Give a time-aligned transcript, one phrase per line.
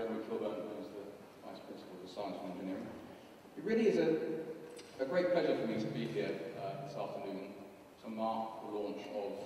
[0.00, 1.04] Jeremy Kilburn, who's the
[1.44, 2.88] Vice Principal of Science and Engineering.
[3.52, 4.16] It really is a,
[4.96, 7.52] a great pleasure for me to be here uh, this afternoon
[8.00, 9.36] to mark the launch of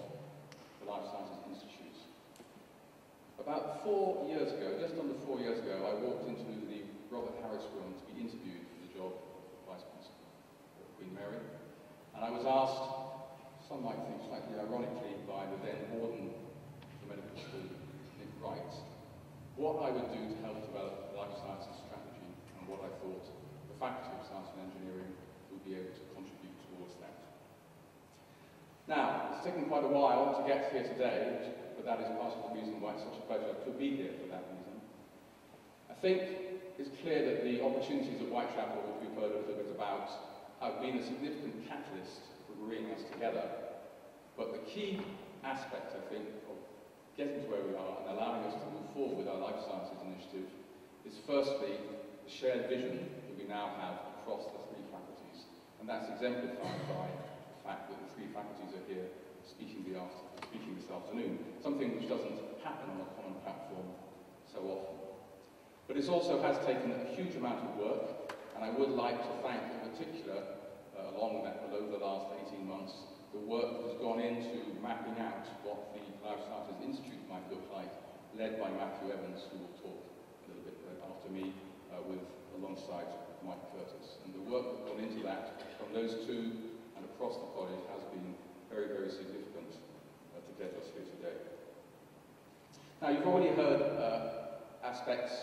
[0.79, 1.99] the Life Sciences Institute.
[3.43, 7.67] About four years ago, just under four years ago, I walked into the Robert Harris
[7.75, 10.23] room to be interviewed for the job of Vice Principal
[10.79, 11.43] at Queen Mary.
[12.15, 17.07] And I was asked, some might think slightly ironically, by the then warden of the
[17.11, 17.75] medical school,
[18.23, 18.71] Nick Wright,
[19.57, 23.23] what I would do to help develop the life sciences strategy and what I thought
[23.23, 25.13] the Faculty of Science and Engineering
[25.53, 27.21] will be able to contribute towards that.
[28.89, 32.49] Now, it's taken quite a while to get here today, but that is part of
[32.49, 34.81] the reason why it's such a pleasure to be here for that reason.
[35.93, 36.17] I think
[36.81, 40.09] it's clear that the opportunities at Whitechapel, which we've heard a little bit about,
[40.65, 43.45] have been a significant catalyst for bringing us together.
[44.33, 45.05] But the key
[45.45, 46.57] aspect, I think, of
[47.21, 50.01] getting to where we are and allowing us to move forward with our Life Sciences
[50.09, 50.49] Initiative
[51.05, 51.77] is firstly
[52.25, 55.51] the shared vision that we now have across the three faculties.
[55.81, 59.11] And that's exemplified by the fact that the three faculties are here
[59.43, 63.91] speaking, the after, speaking this afternoon, something which doesn't happen on a common platform
[64.47, 64.95] so often.
[65.91, 69.33] But it also has taken a huge amount of work, and I would like to
[69.43, 70.39] thank in particular,
[70.97, 72.95] uh, along that, over the last 18 months,
[73.35, 77.67] the work that has gone into mapping out what the Life Sciences Institute might look
[77.75, 77.91] like,
[78.39, 81.53] led by Matthew Evans, who will talk a little bit after me,
[81.95, 82.23] uh, with
[82.59, 83.07] alongside
[83.47, 84.19] Mike Curtis.
[84.27, 88.03] And the work that's gone into that from those two and across the college has
[88.11, 88.35] been
[88.67, 89.79] very, very significant
[90.35, 91.39] uh, to get us here today.
[93.03, 95.35] Now, you've already heard uh, aspects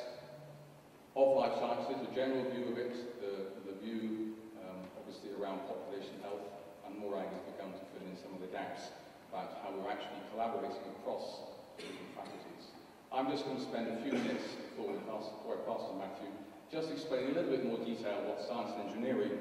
[1.15, 6.15] of life sciences, the general view of it, the, the view um, obviously around population
[6.23, 6.43] health,
[6.87, 8.91] and Morag has begun to fill in some of the gaps
[9.31, 12.71] about how we're actually collaborating across different faculties.
[13.11, 15.95] I'm just going to spend a few minutes before, we pass, before I pass to
[15.99, 16.31] Matthew,
[16.71, 19.37] just explaining a little bit more detail what science and engineering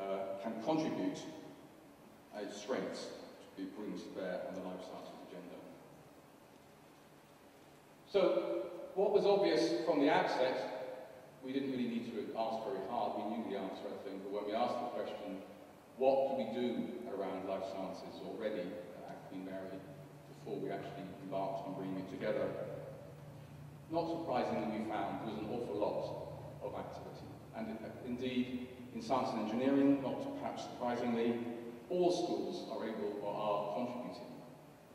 [0.00, 1.20] uh, can contribute
[2.32, 3.12] as strengths
[3.44, 5.56] to be brings to bear on the life sciences agenda.
[8.10, 10.72] So, what was obvious from the outset
[11.44, 13.18] we didn't really need to ask very hard.
[13.18, 14.22] We knew the answer, I think.
[14.22, 15.42] But when we asked the question,
[15.98, 18.70] what do we do around life sciences already
[19.10, 19.74] at Queen Mary
[20.38, 22.46] before we actually embarked on bringing it together?
[23.92, 26.00] Not surprisingly, we found there was an awful lot
[26.64, 27.28] of activity.
[27.52, 27.76] And
[28.08, 31.36] indeed, in science and engineering, not perhaps surprisingly,
[31.90, 34.32] all schools are able or are contributing.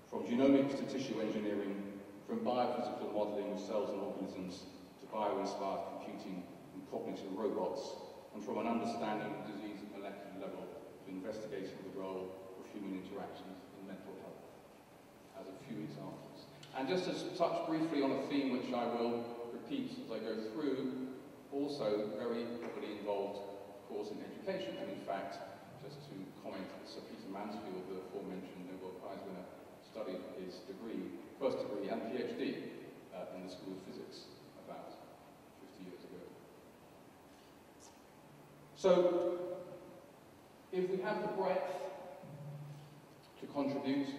[0.09, 1.93] From genomics to tissue engineering,
[2.25, 4.65] from biophysical modelling of cells and organisms
[4.97, 6.41] to bio-inspired computing
[6.73, 7.93] and cognitive robots,
[8.33, 10.65] and from an understanding of disease at molecular level
[11.05, 14.41] to investigating the role of human interactions in mental health,
[15.37, 16.36] as a few examples.
[16.77, 20.37] And just to touch briefly on a theme which I will repeat as I go
[20.53, 21.09] through,
[21.51, 23.41] also very heavily involved,
[23.73, 25.41] of course, in education, and in fact,
[25.81, 26.13] just to
[26.45, 29.41] comment, Sir Peter Mansfield, the aforementioned Nobel Prize winner,
[29.89, 32.69] studied his degree, first degree and PhD
[33.09, 34.29] uh, in the School of Physics
[34.69, 34.93] about
[35.81, 36.21] 50 years ago.
[38.75, 39.57] So,
[40.71, 41.73] if we have the breadth
[43.41, 44.09] to contribute,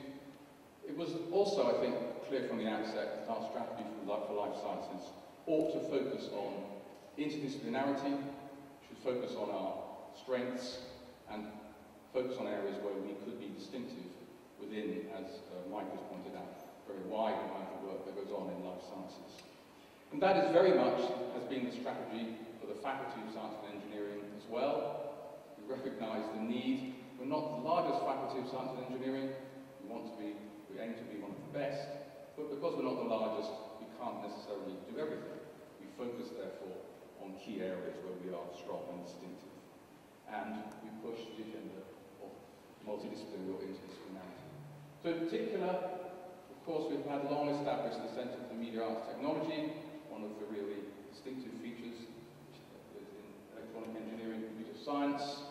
[0.89, 1.95] it was also, I think,
[2.29, 5.09] clear from the outset that our strategy for life, sciences
[5.47, 6.61] ought to focus on
[7.17, 8.21] interdisciplinarity,
[8.85, 9.81] should focus on our
[10.13, 10.79] strengths,
[11.33, 11.49] and
[12.13, 14.13] focus on areas where we could be distinctive
[14.61, 16.53] within, as uh, Mike has pointed out,
[16.85, 19.41] very wide amount of work that goes on in life sciences.
[20.13, 21.01] And that is very much
[21.33, 25.17] has been the strategy for the Faculty of Science and Engineering as well.
[25.57, 26.95] We recognise the need.
[27.21, 29.33] We're not the largest faculty of science and engineering.
[29.81, 30.37] We want to be,
[30.69, 32.08] we aim to be one of the best.
[32.39, 33.51] But because we're not the largest,
[33.83, 35.43] we can't necessarily do everything.
[35.83, 36.87] We focus, therefore,
[37.19, 39.59] on key areas where we are strong and distinctive.
[40.31, 41.83] And we push the agenda
[42.23, 42.31] of
[42.87, 44.47] multidisciplinary or interdisciplinarity.
[45.03, 45.99] So in particular,
[46.47, 49.75] of course, we've had long established the Centre for Media Arts Technology,
[50.07, 52.07] one of the really distinctive features
[52.95, 53.03] in
[53.59, 55.43] electronic engineering, and computer science.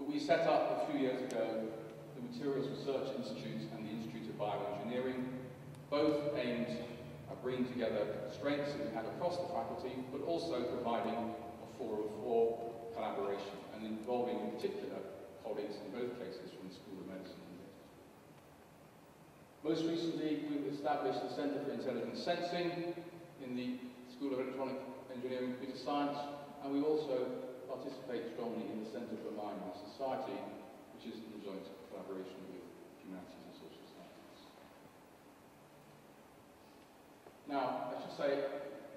[0.00, 1.68] But we set up a few years ago
[2.16, 5.36] the Materials Research Institute and the Institute of Bioengineering,
[5.90, 6.66] both aimed
[7.30, 12.08] at bringing together strengths that we had across the faculty, but also providing a forum
[12.22, 14.98] for collaboration and involving in particular
[15.44, 17.46] colleagues in both cases from the School of Medicine.
[19.66, 22.94] Most recently, we've established the Centre for Intelligent Sensing
[23.42, 23.82] in the
[24.14, 24.78] School of Electronic
[25.10, 26.18] Engineering and Computer Science,
[26.62, 27.26] and we also
[27.66, 30.38] participate strongly in the Centre for Mind and Society,
[30.94, 32.62] which is in joint collaboration with
[33.02, 34.38] humanities and social sciences.
[37.46, 38.42] Now, I should say,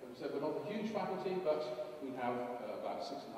[0.09, 3.29] was So we're not a huge faculty, but we have uh, about 6,500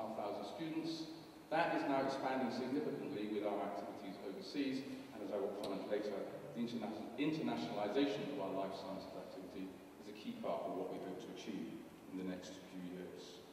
[0.55, 1.11] students.
[1.51, 4.79] That is now expanding significantly with our activities overseas,
[5.11, 6.15] and as I will comment later,
[6.55, 6.87] the interna
[7.19, 9.67] internationalization of our life sciences activity
[9.99, 11.75] is a key part of what we hope to achieve
[12.15, 13.43] in the next few years.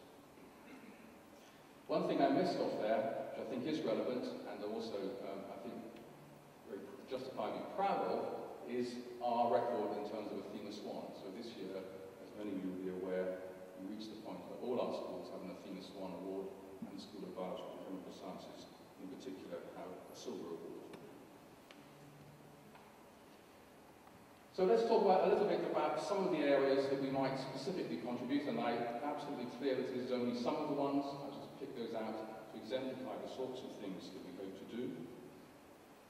[1.91, 4.95] One thing I missed off there, which I think is relevant, and also
[5.27, 5.75] um, I think
[6.71, 8.38] very justifiably proud of,
[8.69, 11.11] is our record in terms of Athena Swan.
[11.17, 11.73] So this year,
[12.21, 13.49] as many of you will be aware,
[13.81, 16.53] we reached the point where all our schools have an Athena Swan Award,
[16.85, 18.71] and the School of Biology and Chemical Sciences
[19.03, 20.79] in particular have a silver award.
[24.59, 27.39] So let's talk about, a little bit about some of the areas that we might
[27.39, 31.07] specifically contribute, and I'm absolutely clear that this is only some of the ones.
[31.07, 34.67] I'll just pick those out to exemplify the sorts of things that we hope to
[34.75, 34.83] do.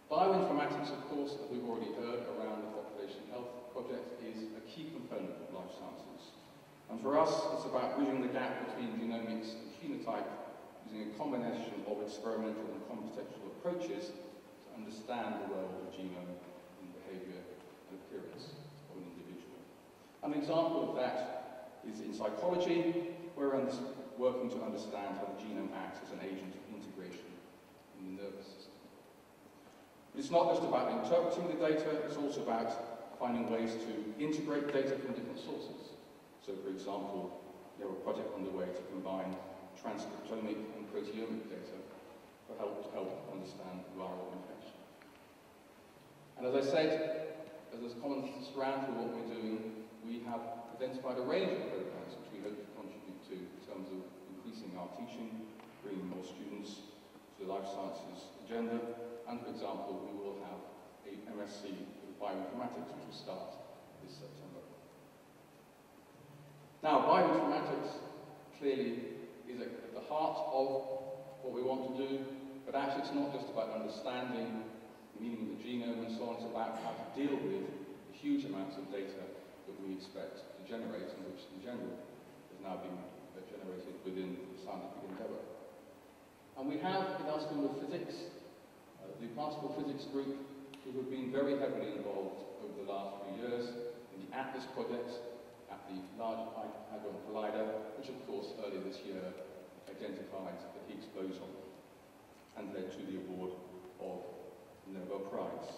[0.08, 4.88] Bioinformatics, of course, as we've already heard around the Population Health Project, is a key
[4.88, 6.32] component of life sciences.
[6.88, 10.24] And for us, it's about bridging the gap between genomics and phenotype
[10.88, 16.40] using a combination of experimental and computational approaches to understand the role of the genome
[16.80, 17.44] in behavior
[17.92, 18.56] and appearance
[18.88, 19.60] of an individual.
[20.24, 23.68] An example of that is in psychology, where we're
[24.16, 27.28] working to understand how the genome acts as an agent of integration
[28.00, 28.57] in the nervous system.
[30.18, 32.74] It's not just about interpreting the data, it's also about
[33.22, 35.94] finding ways to integrate data from different sources.
[36.42, 37.38] So, for example,
[37.78, 39.38] we have a project underway to combine
[39.78, 44.74] transcriptomic and proteomic data to help, to help understand viral infection.
[46.34, 46.90] And as I said,
[47.70, 50.42] as there's common strand for what we're doing, we have
[50.74, 54.02] identified a range of programs which we hope to contribute to in terms of
[54.34, 55.46] increasing our teaching,
[55.86, 56.90] bringing more students
[57.38, 58.82] to the life sciences agenda,
[59.28, 60.60] and for example, we will have
[61.04, 63.52] a MSc in bioinformatics which will start
[64.00, 64.64] this September.
[66.82, 67.92] Now, bioinformatics
[68.58, 70.68] clearly is at the heart of
[71.44, 72.24] what we want to do,
[72.64, 74.64] but actually it's not just about understanding
[75.14, 76.40] the meaning of the genome and so on.
[76.40, 79.28] It's about how to deal with the huge amounts of data
[79.68, 82.00] that we expect to generate and which in general
[82.48, 82.96] is now being
[83.52, 85.44] generated within the scientific endeavour.
[86.58, 88.37] And we have in our School of Physics,
[89.20, 90.36] the particle physics group,
[90.84, 93.68] who have been very heavily involved over the last few years
[94.14, 95.10] in the ATLAS project
[95.70, 96.46] at the Large
[96.90, 97.66] Hadron Collider,
[97.98, 99.22] which of course earlier this year
[99.90, 101.50] identified the Higgs boson
[102.56, 103.52] and led to the award
[104.00, 104.22] of
[104.86, 105.70] the Nobel Prize.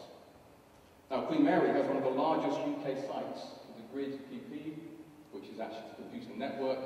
[1.10, 3.40] Now, Queen Mary has one of the largest UK sites,
[3.74, 4.74] the GRID PP,
[5.32, 6.78] which is actually the computer network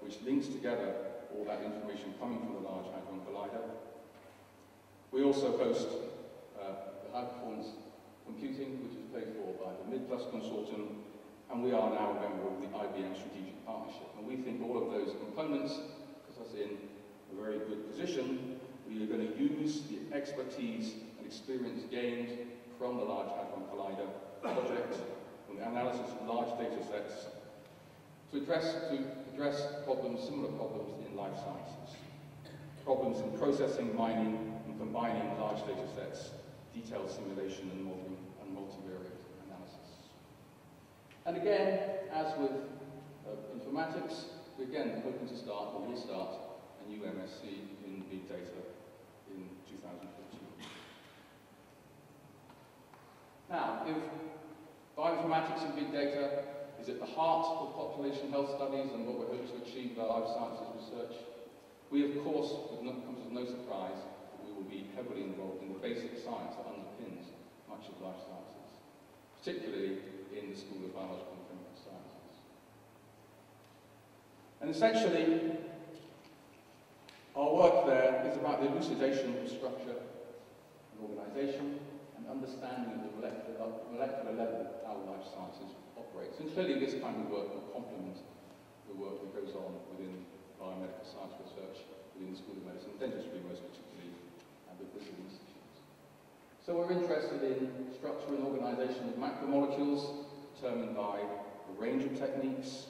[0.00, 0.94] which links together
[1.32, 3.62] all that information coming from the Large Hadron Collider.
[5.12, 5.88] We also host
[6.58, 6.72] uh,
[7.04, 7.66] the High Performance
[8.24, 10.88] Computing, which is paid for by the MidPlus Consortium,
[11.52, 14.08] and we are now a member of the IBM Strategic Partnership.
[14.16, 15.74] And we think all of those components
[16.26, 16.78] put us in
[17.30, 18.58] a very good position.
[18.88, 22.30] We are going to use the expertise and experience gained
[22.78, 24.08] from the Large Hadron Collider
[24.40, 24.96] project,
[25.46, 27.26] from the analysis of large data sets,
[28.32, 29.04] to address, to
[29.34, 31.96] address problems, similar problems in life sciences.
[32.82, 34.51] Problems in processing, mining, and
[34.82, 36.30] combining large data sets,
[36.74, 40.10] detailed simulation and modeling, and multivariate analysis.
[41.24, 41.78] And again,
[42.12, 44.26] as with uh, informatics,
[44.58, 46.34] we're again hoping to start, or will start,
[46.84, 47.46] a new MSc
[47.86, 48.58] in big data
[49.30, 50.66] in 2015.
[53.50, 53.96] Now, if
[54.98, 56.42] bioinformatics and big data
[56.82, 60.00] is at the heart of population health studies and what we're hoping to achieve with
[60.00, 61.14] our life sciences research,
[61.92, 64.00] we of course, it comes as no surprise,
[64.62, 67.34] will be heavily involved in the basic science that underpins
[67.66, 68.78] much of life sciences,
[69.42, 69.98] particularly
[70.30, 72.34] in the School of Biological and Chemical Sciences.
[74.62, 75.58] And essentially,
[77.34, 81.80] our work there is about the elucidation of structure and organization,
[82.14, 83.58] and understanding at the molecular,
[83.90, 86.38] molecular level how life sciences operates.
[86.38, 88.22] And clearly this kind of work will complement
[88.86, 90.22] the work that goes on within
[90.60, 91.82] biomedical science research
[92.14, 93.91] within the School of Medicine, dentistry most particularly,
[94.82, 95.38] Institutes.
[96.64, 100.24] So we're interested in structure and organization of macromolecules
[100.54, 102.86] determined by a range of techniques.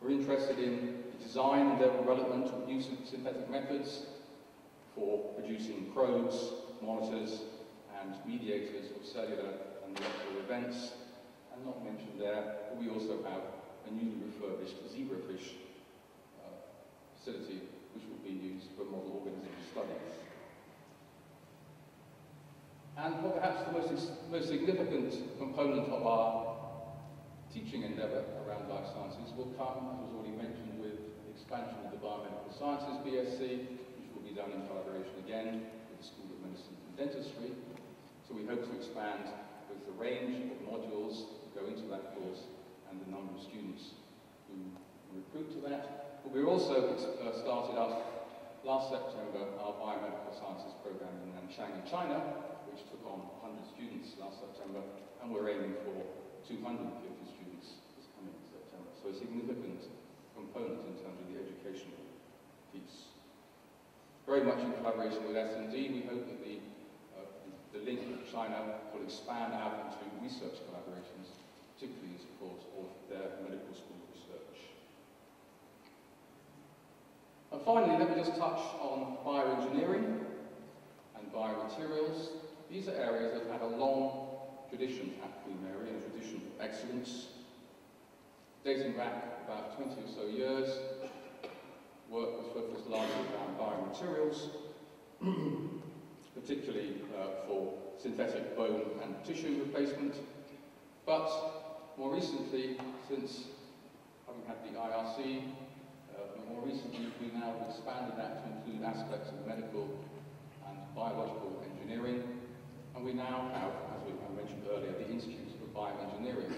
[0.00, 4.06] We're interested in the design and development of new synthetic methods
[4.94, 6.36] for producing probes,
[6.82, 7.40] monitors,
[8.00, 9.52] and mediators of cellular
[9.84, 10.92] and molecular events.
[11.54, 13.42] And not mentioned there, we also have
[13.86, 15.52] a newly refurbished zebrafish
[16.40, 16.52] uh,
[17.18, 17.60] facility
[17.94, 20.10] which will be used for model organism studies.
[23.10, 23.90] And perhaps the most,
[24.30, 25.10] most significant
[25.42, 26.62] component of our
[27.50, 31.90] teaching endeavour around life sciences will come, as was already mentioned, with the expansion of
[31.90, 33.42] the Biomedical Sciences BSc,
[33.98, 37.50] which will be done in collaboration again with the School of Medicine and Dentistry.
[38.22, 39.26] So we hope to expand
[39.66, 42.46] both the range of modules that go into that course
[42.94, 43.98] and the number of students
[44.46, 44.54] who
[45.10, 46.22] recruit to that.
[46.22, 51.90] But we also uh, started up last September our Biomedical Sciences program in Nanchang in
[51.90, 52.22] China,
[52.80, 54.80] which took on 100 students last September,
[55.20, 56.00] and we're aiming for
[56.48, 56.80] 250
[57.28, 58.88] students this coming September.
[58.96, 59.84] So a significant
[60.32, 62.00] component in terms of the educational
[62.72, 63.12] piece.
[64.24, 66.56] Very much in collaboration with S&D, we hope that the,
[67.20, 67.28] uh,
[67.76, 71.36] the link with China will expand out into research collaborations,
[71.76, 74.72] particularly in support of their medical school research.
[77.52, 80.24] And finally, let me just touch on bioengineering
[81.20, 82.49] and biomaterials.
[82.70, 84.28] These are areas that have had a long
[84.68, 87.26] tradition at Queen Mary, a tradition of excellence,
[88.62, 90.78] dating back about 20 or so years.
[92.08, 94.50] Work was focused largely around biomaterials,
[96.40, 100.14] particularly uh, for synthetic bone and tissue replacement.
[101.04, 101.28] But
[101.98, 102.76] more recently,
[103.08, 103.46] since
[104.28, 105.42] having had the IRC,
[106.14, 109.88] uh, more recently we now have expanded that to include aspects of medical
[110.68, 112.39] and biological engineering.
[112.94, 116.52] And we now have, as we mentioned earlier, the Institute of Bioengineering,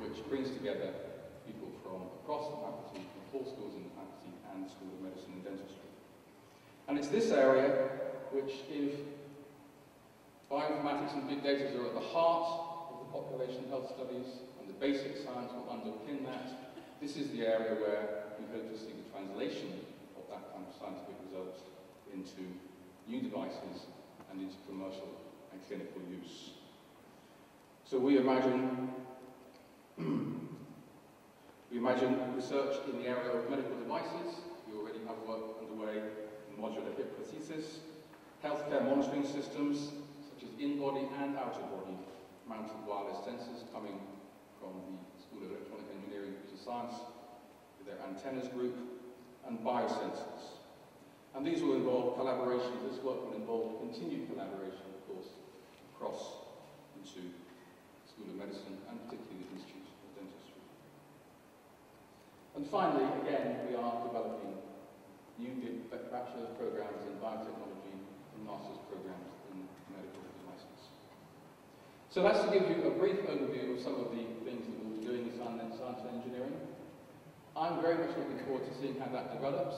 [0.00, 0.90] which brings together
[1.46, 5.00] people from across the faculty, from four schools in the faculty, and the School of
[5.04, 5.90] Medicine and Dentistry.
[6.88, 7.88] And it's this area
[8.32, 8.96] which, if
[10.50, 14.78] bioinformatics and big data are at the heart of the population health studies, and the
[14.80, 19.06] basic science will underpin that, this is the area where we hope to see the
[19.12, 19.84] translation
[20.16, 21.60] of that kind of scientific results
[22.08, 22.48] into
[23.06, 23.86] new devices
[24.30, 25.12] and into commercial
[25.54, 26.50] and clinical use.
[27.84, 28.90] So we imagine
[31.70, 34.34] we imagine research in the area of medical devices.
[34.66, 36.02] We already have work underway
[36.50, 37.78] in modular hip prosthesis,
[38.42, 39.92] healthcare monitoring systems,
[40.26, 41.98] such as in-body and out-of-body
[42.48, 44.00] mounted wireless sensors coming
[44.58, 46.94] from the School of Electronic Engineering and Science
[47.78, 48.74] with their antennas group,
[49.46, 50.58] and biosensors.
[51.34, 54.93] And these will involve collaboration, this work will involve continued collaboration,
[55.94, 56.42] across
[56.98, 57.30] into
[58.10, 60.62] School of Medicine and particularly the Institute of Dentistry.
[62.58, 64.58] And finally, again, we are developing
[65.38, 65.54] new
[65.90, 70.94] bachelor's programs in biotechnology and master's programs in medical devices.
[72.10, 74.98] So that's to give you a brief overview of some of the things that we'll
[74.98, 75.74] be doing in science
[76.06, 76.54] and engineering.
[77.58, 79.74] I'm very much looking forward to seeing how that develops.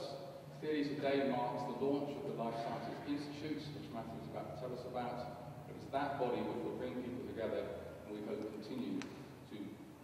[0.61, 4.61] Clearly today marks the launch of the Life Sciences Institute, which Matthew is about to
[4.61, 5.46] tell us about.
[5.87, 9.55] It's that body which will bring people together and we hope continue to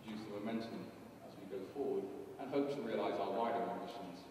[0.07, 0.79] use the momentum
[1.27, 2.07] as we go forward
[2.39, 4.22] and hope to realise our wider ambitions.